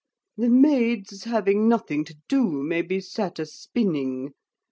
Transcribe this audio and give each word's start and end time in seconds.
The 0.35 0.49
maids, 0.49 1.25
having 1.25 1.69
nothing 1.69 2.03
to 2.05 2.15
do, 2.27 2.63
may 2.63 2.81
be 2.81 2.99
sat 3.01 3.37
a 3.37 3.45
spinning. 3.45 4.33